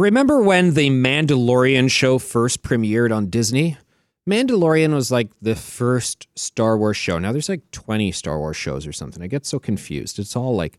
Remember 0.00 0.40
when 0.40 0.72
the 0.72 0.88
Mandalorian 0.88 1.90
show 1.90 2.18
first 2.18 2.62
premiered 2.62 3.14
on 3.14 3.28
Disney? 3.28 3.76
Mandalorian 4.26 4.94
was 4.94 5.12
like 5.12 5.28
the 5.42 5.54
first 5.54 6.26
Star 6.34 6.78
Wars 6.78 6.96
show. 6.96 7.18
Now 7.18 7.32
there's 7.32 7.50
like 7.50 7.70
20 7.72 8.10
Star 8.10 8.38
Wars 8.38 8.56
shows 8.56 8.86
or 8.86 8.94
something. 8.94 9.22
I 9.22 9.26
get 9.26 9.44
so 9.44 9.58
confused. 9.58 10.18
It's 10.18 10.34
all 10.34 10.56
like 10.56 10.78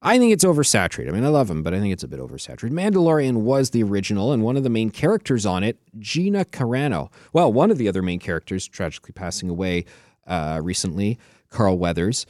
I 0.00 0.16
think 0.16 0.32
it's 0.32 0.42
oversaturated. 0.42 1.10
I 1.10 1.12
mean, 1.12 1.22
I 1.22 1.28
love 1.28 1.50
him, 1.50 1.62
but 1.62 1.74
I 1.74 1.80
think 1.80 1.92
it's 1.92 2.02
a 2.02 2.08
bit 2.08 2.18
oversaturated. 2.18 2.70
Mandalorian 2.70 3.42
was 3.42 3.70
the 3.70 3.82
original, 3.82 4.32
and 4.32 4.42
one 4.42 4.56
of 4.56 4.62
the 4.62 4.70
main 4.70 4.88
characters 4.88 5.44
on 5.44 5.62
it, 5.62 5.78
Gina 5.98 6.46
Carano. 6.46 7.12
Well, 7.34 7.52
one 7.52 7.70
of 7.70 7.76
the 7.76 7.88
other 7.88 8.00
main 8.00 8.20
characters, 8.20 8.66
tragically 8.66 9.12
passing 9.12 9.50
away 9.50 9.84
uh, 10.26 10.60
recently, 10.62 11.18
Carl 11.50 11.76
Weathers 11.76 12.24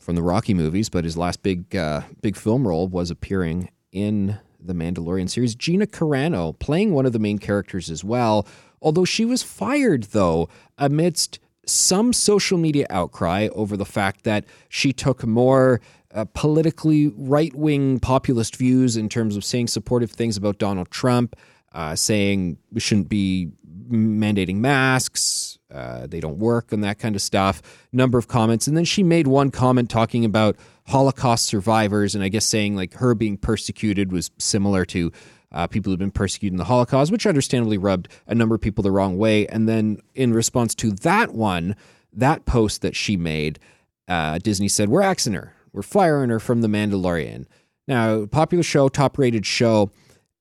from 0.00 0.16
the 0.16 0.24
Rocky 0.24 0.54
movies, 0.54 0.88
but 0.88 1.04
his 1.04 1.16
last 1.16 1.44
big 1.44 1.76
uh, 1.76 2.00
big 2.20 2.36
film 2.36 2.66
role 2.66 2.88
was 2.88 3.12
appearing 3.12 3.68
in 3.92 4.40
the 4.60 4.74
Mandalorian 4.74 5.28
series. 5.28 5.54
Gina 5.54 5.86
Carano 5.86 6.58
playing 6.58 6.92
one 6.92 7.06
of 7.06 7.12
the 7.12 7.18
main 7.18 7.38
characters 7.38 7.90
as 7.90 8.02
well, 8.04 8.46
although 8.80 9.04
she 9.04 9.24
was 9.24 9.42
fired 9.42 10.04
though 10.04 10.48
amidst 10.78 11.38
some 11.66 12.12
social 12.12 12.58
media 12.58 12.86
outcry 12.90 13.48
over 13.52 13.76
the 13.76 13.84
fact 13.84 14.24
that 14.24 14.44
she 14.68 14.92
took 14.92 15.26
more 15.26 15.80
uh, 16.14 16.24
politically 16.32 17.08
right 17.16 17.54
wing 17.54 17.98
populist 17.98 18.56
views 18.56 18.96
in 18.96 19.08
terms 19.08 19.36
of 19.36 19.44
saying 19.44 19.66
supportive 19.66 20.10
things 20.10 20.36
about 20.36 20.58
Donald 20.58 20.90
Trump, 20.90 21.36
uh, 21.72 21.94
saying 21.94 22.56
we 22.72 22.80
shouldn't 22.80 23.08
be 23.08 23.50
mandating 23.90 24.56
masks, 24.56 25.58
uh, 25.72 26.06
they 26.06 26.20
don't 26.20 26.38
work, 26.38 26.72
and 26.72 26.82
that 26.84 26.98
kind 26.98 27.14
of 27.14 27.22
stuff. 27.22 27.62
Number 27.92 28.18
of 28.18 28.28
comments. 28.28 28.66
And 28.66 28.76
then 28.76 28.84
she 28.84 29.02
made 29.02 29.26
one 29.26 29.50
comment 29.50 29.90
talking 29.90 30.24
about 30.24 30.56
Holocaust 30.86 31.46
survivors, 31.46 32.14
and 32.14 32.22
I 32.22 32.28
guess 32.28 32.44
saying 32.44 32.76
like 32.76 32.94
her 32.94 33.14
being 33.14 33.36
persecuted 33.36 34.12
was 34.12 34.30
similar 34.38 34.84
to. 34.86 35.12
Uh, 35.52 35.66
people 35.66 35.90
who've 35.90 35.98
been 35.98 36.10
persecuted 36.10 36.52
in 36.52 36.58
the 36.58 36.64
Holocaust, 36.64 37.10
which 37.12 37.24
understandably 37.24 37.78
rubbed 37.78 38.08
a 38.26 38.34
number 38.34 38.56
of 38.56 38.60
people 38.60 38.82
the 38.82 38.90
wrong 38.90 39.16
way. 39.16 39.46
And 39.46 39.68
then, 39.68 39.98
in 40.14 40.34
response 40.34 40.74
to 40.74 40.90
that 40.90 41.32
one, 41.32 41.76
that 42.12 42.44
post 42.46 42.82
that 42.82 42.96
she 42.96 43.16
made, 43.16 43.60
uh, 44.08 44.38
Disney 44.38 44.68
said, 44.68 44.88
We're 44.88 45.02
axing 45.02 45.34
her. 45.34 45.54
We're 45.72 45.82
firing 45.82 46.30
her 46.30 46.40
from 46.40 46.62
The 46.62 46.68
Mandalorian. 46.68 47.46
Now, 47.86 48.26
popular 48.26 48.64
show, 48.64 48.88
top 48.88 49.18
rated 49.18 49.46
show. 49.46 49.90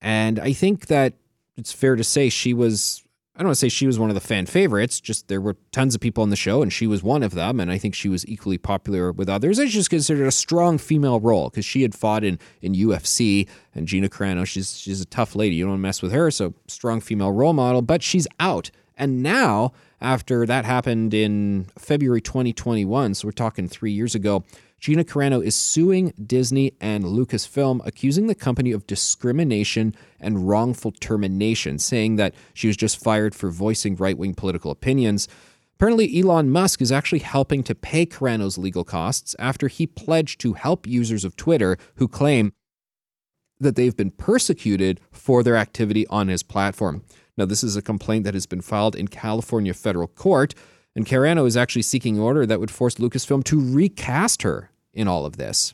And 0.02 0.40
I 0.40 0.54
think 0.54 0.88
that 0.88 1.14
it's 1.58 1.72
fair 1.72 1.96
to 1.96 2.04
say 2.04 2.30
she 2.30 2.54
was, 2.54 3.04
I 3.36 3.40
don't 3.40 3.48
want 3.48 3.58
to 3.58 3.60
say 3.60 3.70
she 3.70 3.86
was 3.86 4.00
one 4.00 4.10
of 4.10 4.14
the 4.14 4.22
fan 4.22 4.46
favorites, 4.46 5.02
just 5.02 5.28
there 5.28 5.42
were 5.42 5.58
tons 5.74 5.94
of 5.94 6.00
people 6.00 6.24
on 6.24 6.30
the 6.30 6.38
show 6.38 6.62
and 6.62 6.72
she 6.72 6.88
was 6.88 7.04
one 7.04 7.22
of 7.22 7.34
them. 7.34 7.60
And 7.60 7.70
I 7.70 7.78
think 7.78 7.94
she 7.94 8.08
was 8.08 8.26
equally 8.28 8.58
popular 8.58 9.12
with 9.12 9.28
others. 9.28 9.60
I 9.60 9.66
just 9.66 9.90
considered 9.90 10.26
a 10.26 10.32
strong 10.32 10.78
female 10.78 11.20
role 11.20 11.50
because 11.50 11.66
she 11.66 11.82
had 11.82 11.94
fought 11.94 12.24
in, 12.24 12.40
in 12.62 12.74
UFC 12.74 13.46
and 13.74 13.88
Gina 13.88 14.08
Carano, 14.08 14.46
she's, 14.48 14.80
she's 14.80 15.02
a 15.02 15.06
tough 15.06 15.36
lady. 15.36 15.56
You 15.56 15.66
don't 15.66 15.82
mess 15.82 16.02
with 16.02 16.14
her. 16.14 16.32
So, 16.32 16.54
strong 16.68 17.02
female 17.02 17.34
role 17.34 17.52
model, 17.52 17.82
but 17.82 18.02
she's 18.02 18.26
out. 18.40 18.72
And 18.98 19.22
now, 19.22 19.74
after 20.00 20.46
that 20.46 20.64
happened 20.64 21.14
in 21.14 21.68
February 21.78 22.22
2021, 22.22 23.16
so 23.16 23.28
we're 23.28 23.34
talking 23.34 23.68
three 23.68 23.92
years 23.92 24.16
ago, 24.16 24.44
Gina 24.80 25.04
Carano 25.04 25.44
is 25.44 25.56
suing 25.56 26.14
Disney 26.24 26.74
and 26.80 27.06
Lucasfilm, 27.06 27.82
accusing 27.86 28.28
the 28.28 28.36
company 28.36 28.72
of 28.72 28.86
discrimination 28.86 29.96
and 30.20 30.48
wrongful 30.48 30.92
termination, 30.92 31.80
saying 31.80 32.18
that 32.18 32.36
she 32.54 32.68
was 32.68 32.78
just 32.78 33.02
fired 33.02 33.34
for 33.34 33.50
voicing 33.50 33.96
right 33.96 34.18
wing 34.18 34.36
political 34.36 34.70
opinions. 34.70 35.28
Apparently, 35.76 36.20
Elon 36.20 36.52
Musk 36.52 36.82
is 36.82 36.92
actually 36.92 37.20
helping 37.20 37.64
to 37.64 37.76
pay 37.76 38.06
Carano's 38.06 38.58
legal 38.58 38.84
costs 38.84 39.36
after 39.40 39.68
he 39.68 39.88
pledged 39.88 40.40
to 40.42 40.54
help 40.54 40.86
users 40.88 41.26
of 41.26 41.36
Twitter 41.36 41.78
who 41.96 42.08
claim 42.08 42.54
that 43.60 43.76
they've 43.76 43.96
been 43.96 44.12
persecuted 44.12 45.00
for 45.12 45.42
their 45.42 45.56
activity 45.58 46.06
on 46.08 46.28
his 46.28 46.44
platform. 46.44 47.04
Now, 47.38 47.46
this 47.46 47.64
is 47.64 47.76
a 47.76 47.82
complaint 47.82 48.24
that 48.26 48.34
has 48.34 48.46
been 48.46 48.62
filed 48.62 48.96
in 48.96 49.08
California 49.08 49.74
federal 49.74 50.08
court, 50.08 50.54
and 50.96 51.06
Carano 51.06 51.46
is 51.46 51.58
actually 51.58 51.82
seeking 51.82 52.18
an 52.18 52.22
order 52.22 52.46
that 52.46 52.60
would 52.60 52.72
force 52.72 52.96
Lucasfilm 52.96 53.44
to 53.46 53.60
recast 53.60 54.44
her 54.44 54.70
in 54.96 55.08
all 55.08 55.26
of 55.26 55.38
this. 55.38 55.74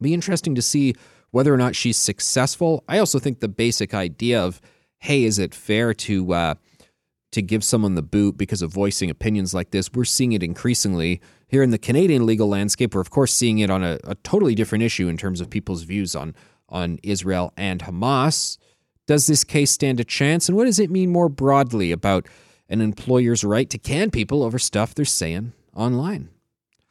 Be 0.00 0.14
interesting 0.14 0.54
to 0.54 0.62
see 0.62 0.94
whether 1.30 1.52
or 1.52 1.56
not 1.56 1.74
she's 1.74 1.96
successful. 1.96 2.84
I 2.88 2.98
also 2.98 3.18
think 3.18 3.40
the 3.40 3.48
basic 3.48 3.92
idea 3.94 4.40
of, 4.40 4.60
hey, 4.98 5.24
is 5.24 5.38
it 5.38 5.54
fair 5.54 5.92
to 5.94 6.32
uh, 6.32 6.54
to 7.32 7.42
give 7.42 7.64
someone 7.64 7.96
the 7.96 8.02
boot 8.02 8.36
because 8.36 8.62
of 8.62 8.72
voicing 8.72 9.10
opinions 9.10 9.52
like 9.52 9.70
this? 9.70 9.92
We're 9.92 10.04
seeing 10.04 10.32
it 10.32 10.42
increasingly 10.42 11.20
here 11.48 11.62
in 11.62 11.70
the 11.70 11.78
Canadian 11.78 12.26
legal 12.26 12.48
landscape. 12.48 12.94
We're 12.94 13.00
of 13.00 13.10
course 13.10 13.32
seeing 13.32 13.58
it 13.58 13.70
on 13.70 13.82
a, 13.82 13.98
a 14.04 14.14
totally 14.16 14.54
different 14.54 14.84
issue 14.84 15.08
in 15.08 15.16
terms 15.16 15.40
of 15.40 15.50
people's 15.50 15.82
views 15.82 16.14
on 16.14 16.34
on 16.68 16.98
Israel 17.02 17.52
and 17.56 17.82
Hamas. 17.82 18.58
Does 19.06 19.26
this 19.26 19.44
case 19.44 19.70
stand 19.70 20.00
a 20.00 20.04
chance? 20.04 20.48
And 20.48 20.56
what 20.56 20.64
does 20.64 20.78
it 20.78 20.90
mean 20.90 21.10
more 21.10 21.28
broadly 21.28 21.92
about 21.92 22.26
an 22.68 22.80
employer's 22.80 23.44
right 23.44 23.68
to 23.70 23.78
can 23.78 24.10
people 24.10 24.42
over 24.42 24.58
stuff 24.58 24.94
they're 24.94 25.04
saying 25.04 25.52
online? 25.74 26.30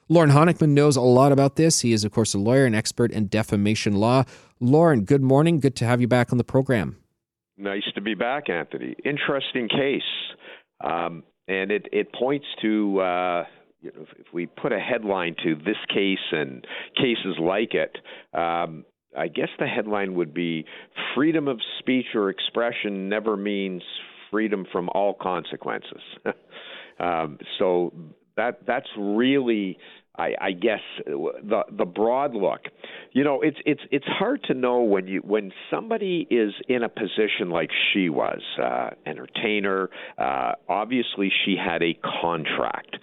Lorne 0.09 0.31
Honickman 0.31 0.69
knows 0.69 0.96
a 0.96 1.02
lot 1.02 1.31
about 1.31 1.56
this. 1.56 1.81
He 1.81 1.94
is, 1.94 2.03
of 2.03 2.12
course, 2.12 2.34
a 2.34 2.38
lawyer 2.38 2.66
and 2.66 2.75
expert 2.75 3.12
in 3.12 3.28
defamation 3.28 3.96
law. 3.96 4.24
Lorne, 4.59 5.06
good 5.06 5.22
morning. 5.22 5.59
Good 5.59 5.75
to 5.78 5.86
have 5.86 6.02
you 6.02 6.08
back 6.08 6.31
on 6.31 6.38
the 6.38 6.44
program. 6.44 6.97
Nice 7.58 7.84
to 7.96 8.02
be 8.02 8.16
back, 8.16 8.50
Anthony. 8.50 8.96
Interesting 9.06 9.69
case. 9.69 10.02
Um, 10.84 11.24
and 11.47 11.72
it, 11.72 11.88
it 11.91 12.14
points 12.14 12.46
to, 12.62 13.00
uh, 13.00 13.44
you 13.81 13.91
know, 13.96 14.06
if 14.18 14.34
we 14.34 14.46
put 14.46 14.72
a 14.72 14.80
headline 14.80 15.36
to 15.44 15.56
this 15.56 15.78
case 15.90 16.18
and 16.31 16.66
cases 16.96 17.38
like 17.40 17.74
it, 17.74 17.97
um, 18.38 18.85
I 19.18 19.28
guess 19.28 19.50
the 19.59 19.68
headline 19.68 20.16
would 20.16 20.34
be 20.34 20.66
freedom 21.16 21.47
of 21.47 21.59
speech 21.80 22.08
or 22.16 22.30
expression 22.30 23.09
never 23.09 23.38
means 23.38 23.84
freedom 24.31 24.66
from 24.72 24.90
all 24.90 25.14
consequences. 25.14 26.02
um, 27.00 27.38
so 27.59 27.94
that 28.35 28.66
that's 28.66 28.89
really 28.97 29.77
I, 30.16 30.33
I 30.39 30.51
guess 30.51 30.81
the 31.05 31.63
the 31.75 31.85
broad 31.85 32.35
look. 32.35 32.61
You 33.13 33.23
know, 33.23 33.41
it's 33.41 33.57
it's 33.66 33.81
it's 33.89 34.05
hard 34.05 34.44
to 34.44 34.53
know 34.53 34.81
when 34.81 35.07
you 35.07 35.21
when 35.21 35.51
somebody 35.71 36.27
is 36.29 36.53
in 36.69 36.83
a 36.83 36.89
position 36.89 37.49
like 37.49 37.72
she 37.91 38.09
was, 38.09 38.41
uh, 38.61 38.91
entertainer. 39.07 39.89
Uh, 40.17 40.51
obviously, 40.69 41.31
she 41.45 41.55
had 41.55 41.81
a 41.81 41.97
contract. 42.22 42.95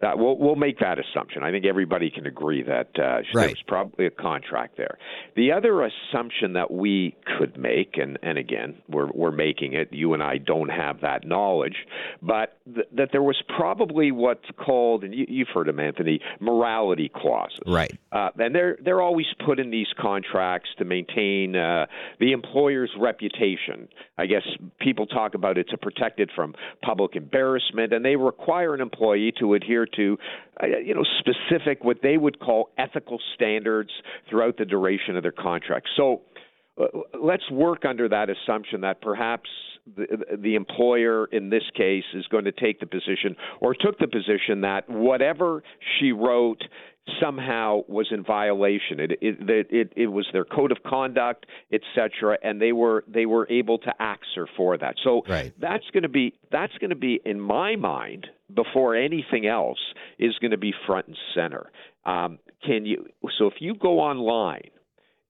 Uh, 0.00 0.12
we'll 0.14 0.36
we'll 0.38 0.56
make 0.56 0.78
that 0.78 0.98
assumption. 0.98 1.42
I 1.42 1.50
think 1.50 1.66
everybody 1.66 2.10
can 2.10 2.26
agree 2.26 2.62
that 2.62 2.90
uh, 2.98 3.02
right. 3.02 3.26
there 3.32 3.48
was 3.48 3.62
probably 3.66 4.06
a 4.06 4.10
contract 4.10 4.76
there. 4.76 4.98
The 5.36 5.52
other 5.52 5.82
assumption 5.82 6.54
that 6.54 6.70
we 6.70 7.16
could 7.38 7.56
make, 7.58 7.96
and 7.96 8.18
and 8.22 8.38
again, 8.38 8.76
we're 8.88 9.10
we're 9.12 9.30
making 9.30 9.74
it. 9.74 9.88
You 9.92 10.14
and 10.14 10.22
I 10.22 10.38
don't 10.38 10.70
have 10.70 11.00
that 11.00 11.26
knowledge, 11.26 11.76
but 12.22 12.56
th- 12.72 12.86
that 12.96 13.08
there 13.12 13.22
was 13.22 13.40
probably 13.56 14.10
what's 14.12 14.48
called, 14.56 15.04
and 15.04 15.14
you, 15.14 15.26
you've 15.28 15.48
heard 15.48 15.68
of 15.68 15.78
Anthony 15.78 16.20
morality 16.40 17.10
clauses. 17.14 17.58
Right. 17.66 17.92
Uh, 18.10 18.30
and 18.38 18.54
they're 18.54 18.78
they're 18.84 19.02
always 19.02 19.26
put 19.44 19.58
in 19.58 19.70
these 19.70 19.88
contracts 20.00 20.70
to 20.78 20.84
maintain 20.84 21.56
uh, 21.56 21.86
the 22.20 22.32
employer's 22.32 22.90
reputation. 22.98 23.88
I 24.18 24.26
guess 24.26 24.42
people 24.80 25.06
talk 25.06 25.34
about 25.34 25.58
it's 25.58 25.72
a 25.72 25.76
protected 25.78 26.30
from 26.34 26.54
public 26.82 27.16
embarrassment, 27.16 27.92
and 27.92 28.04
they 28.04 28.16
require 28.16 28.74
an 28.74 28.80
employee 28.80 29.32
to 29.40 29.54
adhere 29.54 29.81
to, 29.86 30.18
uh, 30.62 30.66
you 30.66 30.94
know, 30.94 31.04
specific 31.18 31.84
what 31.84 31.98
they 32.02 32.16
would 32.16 32.38
call 32.38 32.70
ethical 32.78 33.20
standards 33.34 33.90
throughout 34.28 34.56
the 34.56 34.64
duration 34.64 35.16
of 35.16 35.22
their 35.22 35.32
contract. 35.32 35.88
So. 35.96 36.22
Uh, 36.80 36.86
let's 37.22 37.48
work 37.50 37.84
under 37.84 38.08
that 38.08 38.28
assumption 38.30 38.80
that 38.82 39.00
perhaps 39.00 39.48
the, 39.96 40.06
the 40.38 40.54
employer 40.54 41.26
in 41.26 41.50
this 41.50 41.64
case 41.76 42.04
is 42.14 42.26
going 42.28 42.44
to 42.44 42.52
take 42.52 42.80
the 42.80 42.86
position 42.86 43.36
or 43.60 43.74
took 43.74 43.98
the 43.98 44.06
position 44.06 44.60
that 44.62 44.88
whatever 44.88 45.62
she 45.98 46.12
wrote 46.12 46.62
somehow 47.20 47.80
was 47.88 48.08
in 48.10 48.22
violation. 48.22 49.00
It 49.00 49.12
it 49.20 49.66
it, 49.70 49.92
it 49.96 50.06
was 50.06 50.26
their 50.32 50.44
code 50.44 50.70
of 50.70 50.78
conduct, 50.86 51.46
etc., 51.72 52.38
and 52.42 52.60
they 52.60 52.72
were 52.72 53.04
they 53.08 53.26
were 53.26 53.48
able 53.50 53.78
to 53.78 53.92
axe 53.98 54.28
her 54.36 54.46
for 54.56 54.78
that. 54.78 54.94
So 55.02 55.22
right. 55.28 55.52
that's 55.60 55.84
going 55.92 56.04
to 56.04 56.08
be 56.08 56.34
that's 56.50 56.76
going 56.78 56.90
to 56.90 56.96
be 56.96 57.20
in 57.24 57.40
my 57.40 57.76
mind 57.76 58.28
before 58.54 58.94
anything 58.94 59.46
else 59.46 59.80
is 60.18 60.34
going 60.40 60.52
to 60.52 60.58
be 60.58 60.72
front 60.86 61.08
and 61.08 61.16
center. 61.34 61.70
Um, 62.04 62.38
can 62.64 62.86
you? 62.86 63.06
So 63.38 63.46
if 63.46 63.54
you 63.58 63.74
go 63.74 63.98
online 63.98 64.70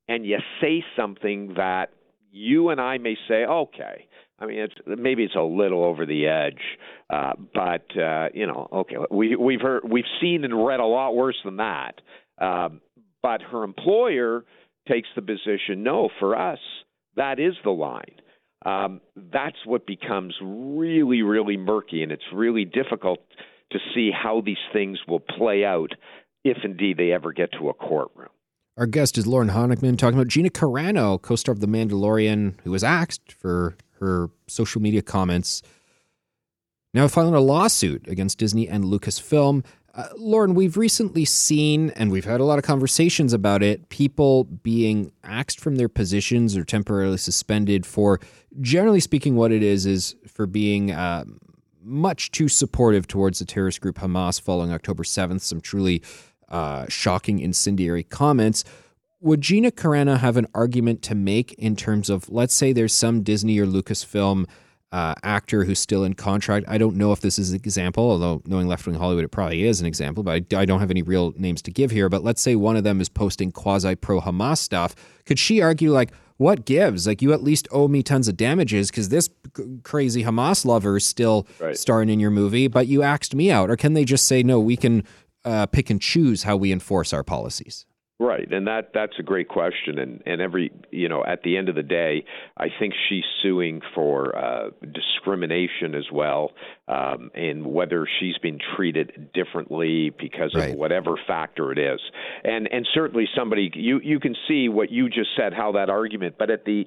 and 0.09 0.27
you 0.27 0.39
say 0.61 0.85
something 0.97 1.55
that 1.57 1.91
you 2.31 2.71
and 2.71 2.81
I 2.81 2.99
may 2.99 3.17
say, 3.29 3.45
okay, 3.45 4.07
I 4.39 4.47
mean, 4.47 4.59
it's 4.59 4.75
maybe 4.87 5.23
it's 5.23 5.37
a 5.37 5.43
little 5.43 5.85
over 5.85 6.05
the 6.05 6.27
edge, 6.27 6.63
uh, 7.11 7.33
but 7.55 7.87
uh, 7.97 8.29
you 8.35 8.47
know, 8.47 8.69
okay, 8.73 8.97
we 9.11 9.37
we've 9.37 9.61
heard 9.61 9.83
we've 9.89 10.05
seen 10.21 10.45
and 10.45 10.67
read 10.67 10.81
a 10.81 10.87
lot 10.87 11.15
worse 11.15 11.37
than 11.45 11.59
that. 11.59 12.01
Um, 12.39 12.81
but 13.23 13.41
her 13.41 13.63
employer 13.63 14.45
takes 14.89 15.09
the 15.15 15.23
position, 15.23 15.85
no, 15.85 16.09
for 16.19 16.37
us, 16.37 16.59
that 17.15 17.39
is 17.39 17.55
the 17.63 17.71
line. 17.71 18.17
Um, 18.65 19.01
that's 19.17 19.65
what 19.65 19.87
becomes 19.87 20.35
really, 20.43 21.23
really 21.23 21.57
murky, 21.57 22.03
and 22.03 22.11
it's 22.11 22.23
really 22.33 22.65
difficult 22.65 23.21
to 23.73 23.79
see 23.95 24.11
how 24.11 24.41
these 24.45 24.57
things 24.73 24.99
will 25.07 25.21
play 25.21 25.65
out 25.65 25.93
if 26.45 26.59
indeed 26.65 26.97
they 26.97 27.13
ever 27.13 27.33
get 27.33 27.51
to 27.59 27.69
a 27.69 27.75
courtroom. 27.75 28.29
Our 28.79 28.87
guest 28.87 29.19
is 29.19 29.27
Lorne 29.27 29.51
Honickman 29.51 29.99
talking 29.99 30.19
about 30.19 30.29
Gina 30.29 30.49
Carano, 30.49 31.21
co 31.21 31.37
star 31.37 31.53
of 31.53 31.61
The 31.61 31.67
Mandalorian, 31.67 32.55
who 32.65 32.71
was 32.71 32.83
axed 32.83 33.33
for 33.33 33.77
her 34.01 34.31
social 34.47 34.81
media 34.81 35.03
comments. 35.03 35.63
Now 36.95 37.07
filing 37.09 37.35
a 37.35 37.41
lawsuit 37.41 38.09
against 38.09 38.39
Disney 38.39 38.69
and 38.69 38.85
Lucasfilm. 38.85 39.65
Uh, 39.95 40.09
Lorne, 40.17 40.55
we've 40.55 40.79
recently 40.79 41.27
seen, 41.27 41.91
and 41.91 42.11
we've 42.11 42.25
had 42.25 42.41
a 42.41 42.45
lot 42.45 42.59
of 42.59 42.65
conversations 42.65 43.35
about 43.35 43.63
it, 43.63 43.91
people 43.91 44.45
being 44.45 45.13
axed 45.23 45.61
from 45.61 45.77
their 45.77 45.91
positions 45.91 46.57
or 46.57 46.65
temporarily 46.65 47.19
suspended 47.19 47.85
for, 47.85 48.21
generally 48.63 49.01
speaking, 49.01 49.37
what 49.37 49.53
it 49.53 49.63
is 49.63 49.85
is 49.85 50.17
for 50.27 50.47
being 50.47 50.91
uh, 50.93 51.25
much 51.83 52.31
too 52.31 52.49
supportive 52.49 53.07
towards 53.07 53.39
the 53.39 53.45
terrorist 53.45 53.83
group 53.83 53.97
Hamas 53.97 54.41
following 54.41 54.73
October 54.73 55.03
7th. 55.03 55.43
Some 55.43 55.61
truly 55.61 56.03
uh, 56.53 56.87
shocking, 56.89 57.41
incendiary 57.41 58.05
comments. 58.05 58.63
Would 59.21 59.41
Gina 59.41 59.71
Carano 59.71 60.19
have 60.19 60.37
an 60.37 60.47
argument 60.55 61.03
to 61.03 61.15
make 61.15 61.53
in 61.55 61.77
terms 61.77 62.11
of, 62.11 62.29
let's 62.29 62.55
say, 62.55 62.73
there's 62.73 62.93
some 62.93 63.23
Disney 63.23 63.59
or 63.59 63.67
Lucasfilm 63.67 64.47
uh, 64.91 65.15
actor 65.23 65.65
who's 65.65 65.79
still 65.79 66.05
in 66.05 66.15
contract? 66.15 66.67
I 66.69 66.77
don't 66.77 66.97
know 66.97 67.13
if 67.13 67.21
this 67.21 67.39
is 67.39 67.51
an 67.51 67.57
example, 67.57 68.11
although 68.11 68.43
knowing 68.47 68.67
left 68.67 68.85
wing 68.85 68.97
Hollywood, 68.97 69.25
it 69.25 69.29
probably 69.29 69.65
is 69.65 69.81
an 69.81 69.87
example, 69.87 70.23
but 70.23 70.45
I, 70.53 70.61
I 70.63 70.65
don't 70.65 70.81
have 70.81 70.91
any 70.91 71.03
real 71.03 71.33
names 71.37 71.63
to 71.63 71.71
give 71.71 71.93
here. 71.93 72.09
But 72.09 72.25
let's 72.25 72.43
say 72.43 72.57
one 72.57 72.77
of 72.77 72.85
them 72.85 73.01
is 73.01 73.09
posting 73.09 73.53
quasi 73.53 73.95
pro 73.95 74.21
Hamas 74.21 74.59
stuff. 74.59 74.95
Could 75.25 75.39
she 75.39 75.63
argue, 75.63 75.93
like, 75.93 76.11
what 76.39 76.65
gives? 76.65 77.07
Like, 77.07 77.23
you 77.23 77.33
at 77.33 77.45
least 77.45 77.69
owe 77.71 77.87
me 77.87 78.03
tons 78.03 78.27
of 78.27 78.37
damages 78.37 78.91
because 78.91 79.09
this 79.09 79.31
crazy 79.85 80.25
Hamas 80.25 80.65
lover 80.65 80.97
is 80.97 81.07
still 81.07 81.47
right. 81.61 81.79
starring 81.79 82.09
in 82.09 82.19
your 82.19 82.33
movie, 82.33 82.67
but 82.67 82.89
you 82.89 83.05
axed 83.05 83.37
me 83.37 83.53
out. 83.53 83.71
Or 83.71 83.77
can 83.77 83.95
they 83.95 84.05
just 84.05 84.27
say, 84.27 84.43
no, 84.43 84.59
we 84.59 84.77
can 84.77 85.05
uh, 85.45 85.67
pick 85.67 85.91
and 85.91 86.01
choose 86.01 86.45
how 86.45 86.57
we 86.57 86.73
enforce 86.73 87.13
our 87.13 87.25
policies? 87.25 87.87
Right, 88.23 88.53
and 88.53 88.69
that 88.69 88.91
that's 88.95 89.15
a 89.19 89.23
great 89.25 89.49
question, 89.49 89.99
and 89.99 90.23
and 90.27 90.41
every 90.41 90.71
you 90.93 91.09
know 91.09 91.25
at 91.25 91.43
the 91.43 91.57
end 91.57 91.69
of 91.69 91.75
the 91.75 91.83
day, 91.83 92.25
I 92.57 92.69
think 92.79 92.95
she's 93.09 93.25
suing 93.43 93.81
for 93.97 94.37
uh, 94.37 94.71
discrimination 94.93 95.97
as 95.97 96.05
well, 96.13 96.53
um, 96.87 97.33
and 97.35 97.67
whether 97.67 98.07
she's 98.21 98.39
been 98.39 98.61
treated 98.77 99.31
differently 99.35 100.11
because 100.11 100.55
right. 100.55 100.71
of 100.71 100.77
whatever 100.77 101.17
factor 101.27 101.73
it 101.73 101.79
is, 101.81 102.01
and 102.45 102.69
and 102.71 102.87
certainly 102.95 103.27
somebody 103.37 103.73
you 103.75 103.99
you 104.05 104.21
can 104.21 104.37
see 104.47 104.69
what 104.69 104.93
you 104.93 105.09
just 105.09 105.31
said 105.37 105.53
how 105.53 105.73
that 105.73 105.91
argument, 105.91 106.37
but 106.39 106.49
at 106.49 106.65
the 106.65 106.87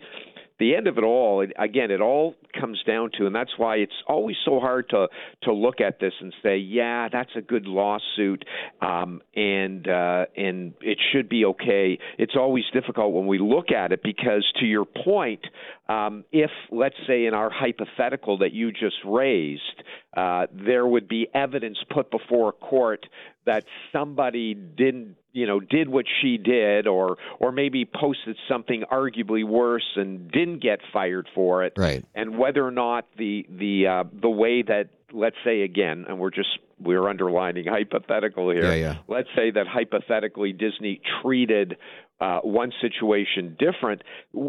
the 0.60 0.76
end 0.76 0.88
of 0.88 0.98
it 0.98 1.04
all, 1.04 1.46
again, 1.58 1.92
it 1.92 2.02
all 2.02 2.36
comes 2.60 2.82
down 2.88 3.12
to, 3.18 3.26
and 3.26 3.36
that's 3.36 3.52
why 3.58 3.76
it's 3.78 3.94
always 4.08 4.38
so 4.46 4.60
hard 4.60 4.90
to 4.90 5.08
to 5.44 5.54
look 5.54 5.82
at 5.82 6.00
this 6.00 6.14
and 6.22 6.34
say, 6.42 6.58
yeah, 6.58 7.10
that's 7.12 7.32
a 7.36 7.42
good 7.42 7.66
lawsuit, 7.66 8.46
um, 8.82 9.22
and 9.36 9.88
uh, 9.88 10.26
and 10.38 10.74
it 10.82 10.98
should 11.12 11.28
be 11.28 11.46
okay. 11.46 12.00
It's 12.18 12.36
always 12.36 12.64
difficult 12.74 13.14
when 13.14 13.28
we 13.28 13.38
look 13.38 13.72
at 13.72 13.92
it 13.92 14.02
because, 14.02 14.46
to 14.60 14.66
your 14.66 14.86
point, 14.86 15.42
um, 15.88 16.26
if 16.32 16.52
let's 16.72 16.96
say 17.08 17.26
in 17.26 17.34
our 17.34 17.50
hypothetical 17.50 18.40
that 18.40 18.54
you 18.54 18.72
just 18.72 18.98
raised, 19.06 19.84
uh, 20.16 20.48
there 20.52 20.86
would 20.86 21.08
be 21.08 21.28
evidence 21.34 21.78
put 21.94 22.10
before 22.10 22.50
a 22.50 22.52
court 22.52 23.06
that 23.46 23.66
somebody 23.92 24.54
didn't 24.56 25.16
you 25.32 25.46
know 25.46 25.60
did 25.60 25.90
what 25.90 26.06
she 26.22 26.38
did 26.38 26.88
or 26.88 27.18
or 27.40 27.52
maybe 27.52 27.86
posted 27.86 28.36
something 28.50 28.84
arguably 28.92 29.46
worse 29.46 29.86
and 29.96 30.32
didn't 30.32 30.62
get 30.62 30.80
fired 30.92 31.28
for 31.36 31.64
it. 31.66 31.74
Right. 31.78 32.04
And 32.16 32.38
whether 32.38 32.66
or 32.66 32.72
not 32.72 33.06
the 33.18 33.46
the 33.50 33.88
uh, 33.88 34.04
the 34.20 34.30
way 34.30 34.64
that 34.64 34.90
let's 35.14 35.38
say 35.46 35.62
again 35.62 36.06
and 36.08 36.20
we're 36.20 36.32
just 36.32 36.58
we're 36.80 37.08
underlining 37.08 37.66
hypothetical 37.68 38.50
here. 38.50 38.66
Yeah, 38.66 38.74
yeah. 38.74 38.98
let's 39.08 39.30
say 39.36 39.52
that 39.52 39.68
hypothetically 39.68 40.52
Disney 40.52 41.02
treated 41.22 41.78
uh, 42.20 42.40
one 42.42 42.72
situation 42.82 43.58
different 43.60 44.02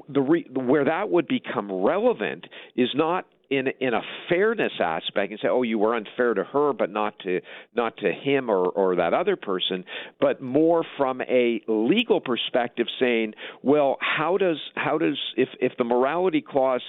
the 0.09 0.21
re- 0.21 0.47
where 0.55 0.85
that 0.85 1.11
would 1.11 1.27
become 1.27 1.71
relevant 1.73 2.47
is 2.77 2.89
not 2.95 3.27
in 3.51 3.69
in 3.81 3.95
a 3.95 4.01
fairness 4.29 4.73
aspect 4.81 5.31
and 5.31 5.41
say, 5.41 5.49
oh, 5.49 5.63
you 5.63 5.79
were 5.79 5.95
unfair 5.95 6.35
to 6.35 6.45
her, 6.45 6.73
but 6.73 6.91
not 6.91 7.19
to 7.21 7.41
not 7.75 7.97
to 7.99 8.13
him 8.13 8.51
or 8.51 8.69
or 8.69 8.97
that 8.97 9.15
other 9.15 9.37
person, 9.37 9.85
but 10.21 10.41
more 10.41 10.85
from 10.97 11.21
a 11.23 11.61
legal 11.69 12.21
perspective, 12.21 12.87
saying, 13.01 13.35
well, 13.63 13.97
how 14.01 14.37
does 14.37 14.59
how 14.75 14.99
does 14.99 15.19
if 15.37 15.49
if 15.61 15.73
the 15.79 15.85
morality 15.85 16.43
clause 16.47 16.83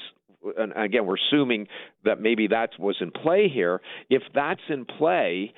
and 0.57 0.71
again, 0.75 1.05
we're 1.05 1.15
assuming 1.15 1.67
that 2.05 2.21
maybe 2.21 2.47
that 2.47 2.69
was 2.79 2.95
in 3.01 3.11
play 3.11 3.49
here. 3.49 3.81
If 4.09 4.21
that's 4.33 4.61
in 4.69 4.85
play, 4.85 5.53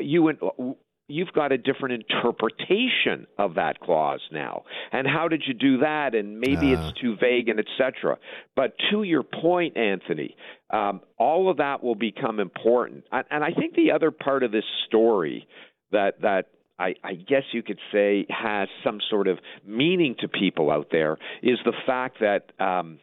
you 0.00 0.76
you've 1.06 1.32
got 1.32 1.52
a 1.52 1.58
different 1.58 2.02
interpretation 2.02 3.26
of 3.38 3.54
that 3.54 3.80
clause 3.80 4.20
now. 4.32 4.64
And 4.92 5.06
how 5.06 5.28
did 5.28 5.42
you 5.46 5.54
do 5.54 5.78
that? 5.78 6.14
And 6.14 6.40
maybe 6.40 6.74
uh. 6.74 6.88
it's 6.88 7.00
too 7.00 7.16
vague 7.20 7.48
and 7.48 7.60
etc. 7.60 8.18
But 8.56 8.74
to 8.90 9.02
your 9.02 9.22
point, 9.22 9.76
Anthony, 9.76 10.36
um, 10.70 11.00
all 11.18 11.50
of 11.50 11.58
that 11.58 11.82
will 11.82 11.94
become 11.94 12.40
important. 12.40 13.04
And 13.12 13.44
I 13.44 13.50
think 13.52 13.74
the 13.74 13.92
other 13.92 14.10
part 14.10 14.42
of 14.42 14.52
this 14.52 14.64
story 14.86 15.46
that 15.92 16.22
that 16.22 16.46
I, 16.78 16.94
I 17.04 17.14
guess 17.14 17.44
you 17.52 17.62
could 17.62 17.78
say 17.92 18.26
has 18.30 18.68
some 18.82 18.98
sort 19.08 19.28
of 19.28 19.38
meaning 19.64 20.16
to 20.20 20.28
people 20.28 20.70
out 20.70 20.88
there 20.90 21.18
is 21.42 21.58
the 21.64 21.72
fact 21.86 22.18
that 22.20 22.50
um, 22.62 22.98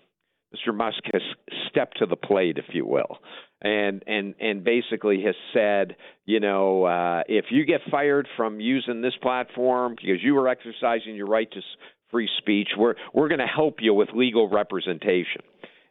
Mr. 0.56 0.76
Musk 0.76 1.00
has 1.14 1.22
stepped 1.70 1.98
to 2.00 2.06
the 2.06 2.16
plate, 2.16 2.58
if 2.58 2.66
you 2.74 2.86
will 2.86 3.20
and 3.62 4.04
and 4.08 4.34
and 4.40 4.64
basically 4.64 5.24
has 5.24 5.36
said, 5.54 5.96
you 6.26 6.40
know, 6.40 6.86
uh, 6.86 7.22
if 7.28 7.46
you 7.52 7.66
get 7.66 7.82
fired 7.90 8.28
from 8.36 8.60
using 8.60 9.02
this 9.02 9.14
platform 9.22 9.96
because 9.96 10.22
you 10.22 10.34
were 10.34 10.48
exercising 10.48 11.16
your 11.16 11.28
right 11.28 11.52
to 11.52 11.62
free 12.10 12.30
speech, 12.40 12.70
we're 12.78 12.96
we're 13.14 13.28
going 13.28 13.40
to 13.40 13.46
help 13.46 13.76
you 13.80 13.94
with 13.94 14.10
legal 14.14 14.50
representation, 14.50 15.42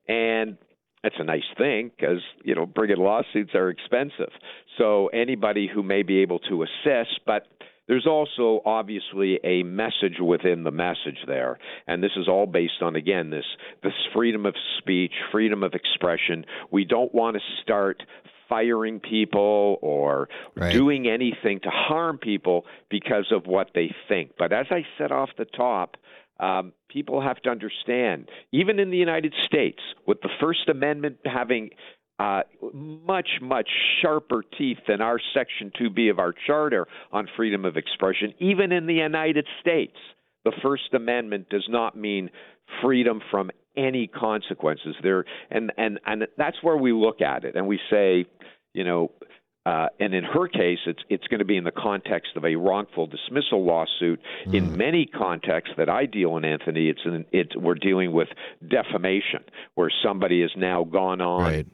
and 0.09 0.59
that's 1.03 1.15
a 1.19 1.25
nice 1.25 1.43
thing 1.57 1.91
because 1.97 2.21
you 2.45 2.55
know 2.55 2.67
bringing 2.67 2.99
lawsuits 2.99 3.55
are 3.55 3.71
expensive. 3.71 4.33
So 4.77 5.07
anybody 5.09 5.69
who 5.73 5.83
may 5.83 6.03
be 6.03 6.23
able 6.23 6.41
to 6.41 6.65
assist, 6.65 7.21
but 7.25 7.47
there's 7.91 8.07
also 8.07 8.63
obviously 8.65 9.41
a 9.43 9.65
message 9.65 10.21
within 10.25 10.63
the 10.63 10.71
message 10.71 11.19
there, 11.27 11.59
and 11.89 12.01
this 12.01 12.13
is 12.17 12.29
all 12.29 12.47
based 12.47 12.83
on 12.83 12.95
again 12.95 13.31
this 13.31 13.45
this 13.83 13.93
freedom 14.15 14.47
of 14.47 14.55
speech, 14.79 15.11
freedom 15.33 15.65
of 15.65 15.75
expression. 15.75 16.47
We 16.71 16.85
don't 16.85 17.13
want 17.13 17.37
to 17.37 17.43
start 17.61 18.05
firing 18.49 19.01
people 19.01 19.77
or 19.83 20.29
right. 20.55 20.73
doing 20.73 21.09
anything 21.09 21.59
to 21.65 21.69
harm 21.69 22.19
people 22.19 22.65
because 22.91 23.33
of 23.33 23.49
what 23.49 23.71
they 23.75 23.93
think. 24.09 24.35
But 24.39 24.53
as 24.53 24.67
I 24.71 24.83
said 24.97 25.11
off 25.11 25.31
the 25.37 25.45
top, 25.45 25.97
um, 26.39 26.73
people 26.89 27.21
have 27.21 27.43
to 27.43 27.51
understand, 27.51 28.29
even 28.53 28.79
in 28.79 28.93
the 28.93 28.99
United 28.99 29.35
States, 29.47 29.81
with 30.07 30.21
the 30.21 30.31
First 30.41 30.69
Amendment 30.69 31.17
having 31.25 31.71
uh, 32.21 32.43
much, 32.75 33.29
much 33.41 33.69
sharper 34.03 34.45
teeth 34.59 34.77
than 34.87 35.01
our 35.01 35.19
Section 35.33 35.73
2B 35.81 36.11
of 36.11 36.19
our 36.19 36.35
Charter 36.47 36.87
on 37.13 37.27
freedom 37.35 37.65
of 37.65 37.79
expression. 37.79 38.35
Even 38.39 38.73
in 38.73 38.87
the 38.87 38.95
United 38.95 39.47
States, 39.63 39.97
the 40.45 40.53
First 40.63 40.93
Amendment 40.93 41.49
does 41.49 41.67
not 41.71 41.97
mean 41.97 42.29
freedom 42.83 43.23
from 43.31 43.51
any 43.75 44.07
consequences. 44.07 44.97
There, 45.03 45.25
and 45.51 45.73
and 45.79 45.99
and 46.05 46.27
that's 46.37 46.59
where 46.63 46.77
we 46.77 46.93
look 46.93 47.23
at 47.23 47.45
it 47.45 47.57
and 47.57 47.67
we 47.67 47.81
say, 47.91 48.27
you 48.75 48.85
know. 48.85 49.13
Uh, 49.67 49.89
and 50.01 50.15
in 50.15 50.25
her 50.25 50.49
case, 50.49 50.79
it's 50.87 51.03
it's 51.11 51.27
going 51.27 51.39
to 51.39 51.45
be 51.45 51.59
in 51.59 51.65
the 51.65 51.71
context 51.71 52.31
of 52.35 52.47
a 52.47 52.55
wrongful 52.55 53.07
dismissal 53.07 53.63
lawsuit. 53.63 54.19
Mm. 54.47 54.55
In 54.55 54.77
many 54.77 55.05
contexts 55.05 55.75
that 55.77 55.91
I 55.91 56.07
deal 56.07 56.39
in, 56.39 56.47
Anthony, 56.47 56.89
it's 56.89 57.03
in, 57.05 57.27
it 57.31 57.53
we're 57.55 57.75
dealing 57.75 58.11
with 58.11 58.29
defamation, 58.67 59.45
where 59.75 59.93
somebody 60.03 60.41
has 60.41 60.51
now 60.57 60.85
gone 60.85 61.21
on 61.21 61.43
right 61.43 61.67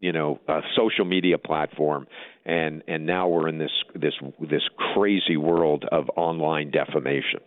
you 0.00 0.12
know 0.12 0.38
a 0.48 0.60
social 0.76 1.04
media 1.04 1.38
platform 1.38 2.06
and 2.44 2.82
and 2.88 3.06
now 3.06 3.28
we're 3.28 3.48
in 3.48 3.58
this 3.58 3.70
this 3.94 4.14
this 4.40 4.62
crazy 4.94 5.36
world 5.36 5.84
of 5.92 6.10
online 6.16 6.70
defamation. 6.70 7.40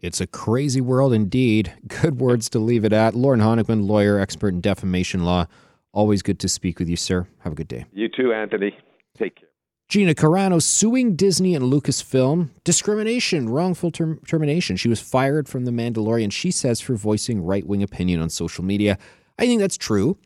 It's 0.00 0.20
a 0.20 0.26
crazy 0.26 0.80
world 0.80 1.12
indeed. 1.12 1.72
Good 1.86 2.18
words 2.18 2.48
to 2.50 2.58
leave 2.58 2.84
it 2.84 2.92
at. 2.92 3.14
Lorne 3.14 3.40
honickman 3.40 3.86
lawyer 3.86 4.18
expert 4.18 4.48
in 4.48 4.60
defamation 4.60 5.24
law. 5.24 5.46
Always 5.92 6.22
good 6.22 6.40
to 6.40 6.48
speak 6.48 6.78
with 6.78 6.88
you 6.88 6.96
sir. 6.96 7.28
Have 7.40 7.52
a 7.52 7.56
good 7.56 7.68
day. 7.68 7.84
You 7.92 8.08
too 8.08 8.32
anthony. 8.32 8.74
Take 9.18 9.36
care. 9.36 9.48
Gina 9.88 10.14
Carano 10.14 10.62
suing 10.62 11.16
Disney 11.16 11.54
and 11.54 11.70
Lucasfilm. 11.70 12.48
Discrimination, 12.64 13.50
wrongful 13.50 13.90
term- 13.90 14.20
termination. 14.26 14.76
She 14.76 14.88
was 14.88 15.00
fired 15.00 15.50
from 15.50 15.66
The 15.66 15.70
Mandalorian, 15.70 16.32
she 16.32 16.50
says, 16.50 16.80
for 16.80 16.94
voicing 16.94 17.42
right 17.42 17.66
wing 17.66 17.82
opinion 17.82 18.22
on 18.22 18.30
social 18.30 18.64
media. 18.64 18.96
I 19.38 19.44
think 19.44 19.60
that's 19.60 19.76
true. 19.76 20.16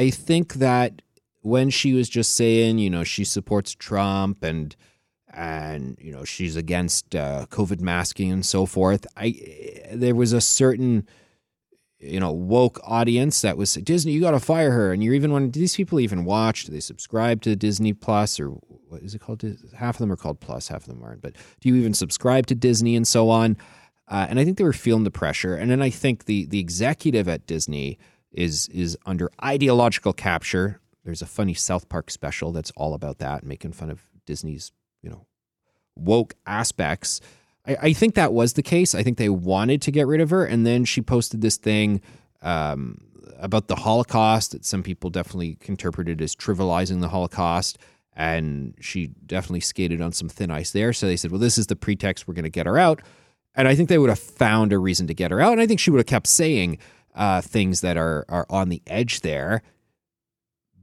I 0.00 0.08
think 0.08 0.54
that 0.54 1.02
when 1.42 1.68
she 1.68 1.92
was 1.92 2.08
just 2.08 2.32
saying, 2.32 2.78
you 2.78 2.88
know, 2.88 3.04
she 3.04 3.22
supports 3.22 3.74
Trump 3.74 4.42
and 4.42 4.74
and 5.32 5.96
you 6.00 6.10
know 6.10 6.24
she's 6.24 6.56
against 6.56 7.14
uh, 7.14 7.44
COVID 7.50 7.82
masking 7.82 8.32
and 8.32 8.44
so 8.44 8.64
forth, 8.64 9.06
I 9.14 9.28
there 9.92 10.14
was 10.14 10.32
a 10.32 10.40
certain 10.40 11.06
you 11.98 12.18
know 12.18 12.32
woke 12.32 12.80
audience 12.82 13.42
that 13.42 13.58
was 13.58 13.74
Disney. 13.74 14.12
You 14.12 14.22
got 14.22 14.30
to 14.30 14.40
fire 14.40 14.70
her, 14.70 14.90
and 14.90 15.04
you're 15.04 15.12
even 15.12 15.32
when 15.32 15.50
do 15.50 15.60
these 15.60 15.76
people 15.76 16.00
even 16.00 16.24
watch? 16.24 16.64
Do 16.64 16.72
they 16.72 16.80
subscribe 16.80 17.42
to 17.42 17.54
Disney 17.54 17.92
Plus 17.92 18.40
or 18.40 18.48
what 18.48 19.02
is 19.02 19.14
it 19.14 19.20
called? 19.20 19.44
Half 19.76 19.96
of 19.96 19.98
them 19.98 20.12
are 20.12 20.16
called 20.16 20.40
Plus, 20.40 20.68
half 20.68 20.84
of 20.84 20.88
them 20.88 21.02
aren't. 21.04 21.20
But 21.20 21.36
do 21.60 21.68
you 21.68 21.74
even 21.76 21.92
subscribe 21.92 22.46
to 22.46 22.54
Disney 22.54 22.96
and 22.96 23.06
so 23.06 23.28
on? 23.28 23.58
Uh, 24.08 24.26
and 24.30 24.40
I 24.40 24.46
think 24.46 24.56
they 24.56 24.64
were 24.64 24.72
feeling 24.72 25.04
the 25.04 25.10
pressure. 25.10 25.54
And 25.54 25.70
then 25.70 25.82
I 25.82 25.90
think 25.90 26.24
the 26.24 26.46
the 26.46 26.58
executive 26.58 27.28
at 27.28 27.46
Disney 27.46 27.98
is 28.32 28.68
is 28.68 28.96
under 29.06 29.30
ideological 29.44 30.12
capture. 30.12 30.80
There's 31.04 31.22
a 31.22 31.26
funny 31.26 31.54
South 31.54 31.88
Park 31.88 32.10
special 32.10 32.52
that's 32.52 32.70
all 32.76 32.94
about 32.94 33.18
that, 33.18 33.44
making 33.44 33.72
fun 33.72 33.90
of 33.90 34.02
Disney's 34.26 34.72
you 35.02 35.10
know 35.10 35.26
woke 35.96 36.34
aspects. 36.46 37.20
I, 37.66 37.76
I 37.82 37.92
think 37.92 38.14
that 38.14 38.32
was 38.32 38.54
the 38.54 38.62
case. 38.62 38.94
I 38.94 39.02
think 39.02 39.18
they 39.18 39.28
wanted 39.28 39.82
to 39.82 39.90
get 39.90 40.06
rid 40.06 40.20
of 40.20 40.30
her, 40.30 40.44
and 40.44 40.66
then 40.66 40.84
she 40.84 41.00
posted 41.00 41.40
this 41.40 41.56
thing 41.56 42.00
um, 42.42 42.98
about 43.38 43.68
the 43.68 43.76
Holocaust 43.76 44.52
that 44.52 44.64
some 44.64 44.82
people 44.82 45.10
definitely 45.10 45.58
interpreted 45.66 46.20
as 46.22 46.36
trivializing 46.36 47.00
the 47.00 47.08
Holocaust. 47.08 47.78
And 48.14 48.74
she 48.80 49.08
definitely 49.24 49.60
skated 49.60 50.02
on 50.02 50.12
some 50.12 50.28
thin 50.28 50.50
ice 50.50 50.72
there. 50.72 50.92
So 50.92 51.06
they 51.06 51.16
said, 51.16 51.30
well, 51.30 51.40
this 51.40 51.56
is 51.56 51.68
the 51.68 51.76
pretext. 51.76 52.28
We're 52.28 52.34
going 52.34 52.42
to 52.42 52.50
get 52.50 52.66
her 52.66 52.76
out. 52.76 53.00
And 53.54 53.66
I 53.66 53.74
think 53.74 53.88
they 53.88 53.98
would 53.98 54.10
have 54.10 54.18
found 54.18 54.72
a 54.72 54.78
reason 54.78 55.06
to 55.06 55.14
get 55.14 55.30
her 55.30 55.40
out. 55.40 55.52
And 55.52 55.60
I 55.60 55.66
think 55.66 55.80
she 55.80 55.90
would 55.90 55.98
have 55.98 56.06
kept 56.06 56.26
saying 56.26 56.78
uh, 57.14 57.40
things 57.40 57.80
that 57.80 57.96
are, 57.96 58.24
are 58.28 58.46
on 58.48 58.68
the 58.68 58.82
edge 58.86 59.20
there. 59.20 59.62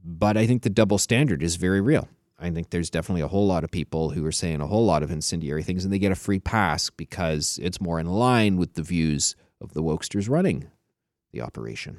But 0.04 0.36
I 0.36 0.46
think 0.46 0.62
the 0.62 0.70
double 0.70 0.98
standard 0.98 1.42
is 1.42 1.56
very 1.56 1.80
real. 1.80 2.08
I 2.38 2.50
think 2.50 2.70
there's 2.70 2.90
definitely 2.90 3.22
a 3.22 3.28
whole 3.28 3.46
lot 3.46 3.64
of 3.64 3.70
people 3.70 4.10
who 4.10 4.24
are 4.24 4.32
saying 4.32 4.60
a 4.60 4.66
whole 4.66 4.86
lot 4.86 5.02
of 5.02 5.10
incendiary 5.10 5.62
things 5.62 5.84
and 5.84 5.92
they 5.92 5.98
get 5.98 6.12
a 6.12 6.16
free 6.16 6.38
pass 6.38 6.88
because 6.88 7.58
it's 7.60 7.80
more 7.80 7.98
in 7.98 8.06
line 8.06 8.56
with 8.56 8.74
the 8.74 8.82
views 8.82 9.34
of 9.60 9.74
the 9.74 9.82
wokesters 9.82 10.28
running 10.28 10.70
the 11.32 11.40
operation. 11.40 11.98